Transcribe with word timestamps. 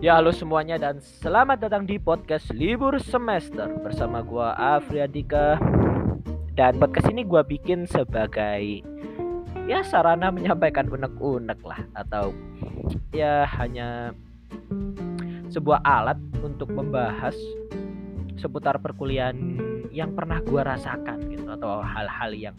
Ya 0.00 0.16
halo 0.16 0.32
semuanya 0.32 0.80
dan 0.80 0.96
selamat 0.96 1.68
datang 1.68 1.84
di 1.84 2.00
podcast 2.00 2.48
libur 2.56 2.96
semester 3.04 3.68
bersama 3.84 4.24
gua 4.24 4.56
Afriadika 4.56 5.60
dan 6.56 6.80
podcast 6.80 7.12
ini 7.12 7.20
gua 7.20 7.44
bikin 7.44 7.84
sebagai 7.84 8.80
ya 9.68 9.84
sarana 9.84 10.32
menyampaikan 10.32 10.88
unek-unek 10.88 11.60
lah 11.68 11.84
atau 11.92 12.32
ya 13.12 13.44
hanya 13.60 14.16
sebuah 15.52 15.84
alat 15.84 16.16
untuk 16.40 16.72
membahas 16.72 17.36
seputar 18.40 18.80
perkuliahan 18.80 19.36
yang 19.92 20.16
pernah 20.16 20.40
gua 20.48 20.64
rasakan 20.64 21.28
gitu 21.28 21.44
atau 21.44 21.84
hal-hal 21.84 22.32
yang 22.32 22.56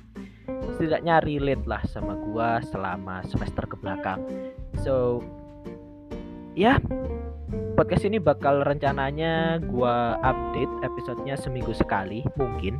setidaknya 0.77 1.25
relate 1.25 1.65
lah 1.65 1.81
sama 1.89 2.13
gua 2.21 2.61
selama 2.69 3.25
semester 3.25 3.65
ke 3.65 3.73
belakang. 3.81 4.21
So 4.85 5.25
ya 6.53 6.77
podcast 7.81 8.05
ini 8.05 8.21
bakal 8.21 8.61
rencananya 8.61 9.57
gua 9.65 10.13
update 10.21 10.69
episodenya 10.85 11.33
seminggu 11.33 11.73
sekali 11.73 12.21
mungkin. 12.37 12.77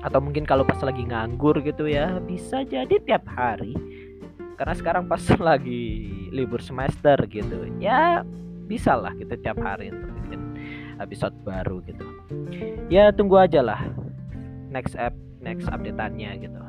Atau 0.00 0.24
mungkin 0.24 0.48
kalau 0.48 0.64
pas 0.64 0.80
lagi 0.80 1.04
nganggur 1.04 1.60
gitu 1.60 1.84
ya 1.84 2.16
bisa 2.24 2.64
jadi 2.64 2.96
tiap 3.04 3.28
hari. 3.28 3.76
Karena 4.56 4.72
sekarang 4.72 5.04
pas 5.04 5.20
lagi 5.52 6.08
libur 6.32 6.64
semester 6.64 7.20
gitu 7.28 7.68
ya 7.76 8.24
bisa 8.64 8.96
lah 8.96 9.12
gitu 9.20 9.36
tiap 9.36 9.60
hari 9.60 9.92
untuk 9.92 10.16
bikin 10.24 10.40
episode 10.96 11.36
baru 11.44 11.84
gitu. 11.84 12.08
Ya 12.88 13.12
tunggu 13.12 13.36
aja 13.36 13.60
lah 13.60 13.84
next 14.72 14.96
app 14.96 15.12
next 15.44 15.68
updateannya 15.68 16.48
gitu. 16.48 16.60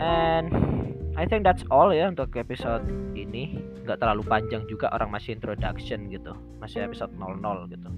And 0.00 0.77
I 1.18 1.26
think 1.26 1.42
that's 1.42 1.66
all 1.74 1.90
ya 1.90 2.06
untuk 2.06 2.30
episode 2.38 2.86
ini. 3.18 3.58
Nggak 3.82 3.98
terlalu 3.98 4.22
panjang 4.22 4.62
juga 4.70 4.86
orang 4.94 5.10
masih 5.10 5.34
introduction 5.34 6.06
gitu. 6.14 6.30
Masih 6.62 6.86
episode 6.86 7.10
00 7.18 7.74
gitu. 7.74 7.90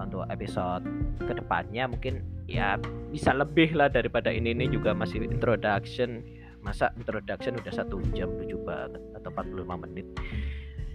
Untuk 0.00 0.24
episode 0.32 0.80
ke 1.20 1.32
depannya 1.36 1.84
mungkin 1.92 2.24
ya 2.48 2.80
bisa 3.12 3.36
lebih 3.36 3.76
lah 3.76 3.92
daripada 3.92 4.32
ini. 4.32 4.56
Ini 4.56 4.72
juga 4.72 4.96
masih 4.96 5.28
introduction. 5.28 6.24
Masa 6.64 6.88
introduction 6.96 7.60
udah 7.60 7.72
satu 7.76 8.00
jam 8.16 8.32
lucu 8.32 8.56
banget 8.64 8.96
atau 9.12 9.28
45 9.28 9.84
menit? 9.84 10.06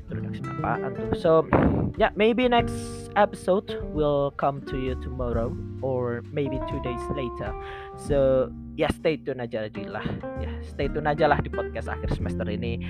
Introduction 0.10 0.46
apaan 0.58 0.90
tuh? 0.98 1.08
So 1.14 1.32
yeah 2.02 2.10
maybe 2.18 2.50
next 2.50 2.74
episode 3.16 3.80
will 3.94 4.32
come 4.38 4.62
to 4.66 4.78
you 4.78 4.94
tomorrow 5.02 5.56
or 5.82 6.22
maybe 6.32 6.60
two 6.70 6.82
days 6.84 7.02
later 7.16 7.50
so 7.96 8.50
ya 8.76 8.88
stay 8.94 9.18
tune 9.18 9.40
aja 9.40 9.70
lah 9.88 10.06
ya 10.44 10.52
stay 10.62 10.92
tune 10.92 11.08
aja 11.08 11.26
lah 11.30 11.40
di 11.42 11.50
podcast 11.50 11.90
akhir 11.90 12.14
semester 12.14 12.46
ini 12.50 12.82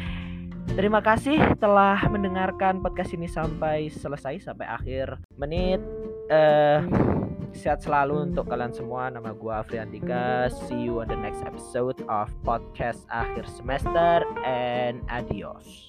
Terima 0.77 1.01
kasih 1.01 1.57
telah 1.57 1.97
mendengarkan 2.13 2.77
podcast 2.85 3.17
ini 3.17 3.25
sampai 3.25 3.89
selesai 3.89 4.37
sampai 4.37 4.69
akhir 4.69 5.17
menit. 5.33 5.81
Uh, 6.29 6.85
sehat 7.57 7.81
selalu 7.81 8.29
untuk 8.29 8.45
kalian 8.45 8.69
semua. 8.69 9.09
Nama 9.09 9.33
gue 9.33 9.53
Afriandika. 9.53 10.53
See 10.69 10.77
you 10.77 11.01
on 11.01 11.09
the 11.09 11.17
next 11.17 11.41
episode 11.41 11.97
of 12.05 12.29
podcast 12.45 13.01
akhir 13.09 13.49
semester 13.49 14.21
and 14.45 15.01
adios. 15.09 15.88